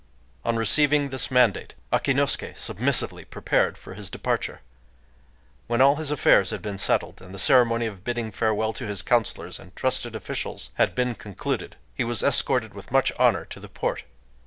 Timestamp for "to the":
13.45-13.69